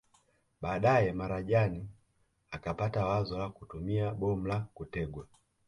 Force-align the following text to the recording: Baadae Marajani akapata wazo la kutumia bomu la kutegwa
Baadae 0.61 1.13
Marajani 1.13 1.89
akapata 2.51 3.05
wazo 3.05 3.37
la 3.39 3.49
kutumia 3.49 4.11
bomu 4.11 4.47
la 4.47 4.59
kutegwa 4.59 5.27